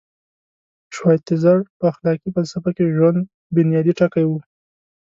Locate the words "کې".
2.77-2.93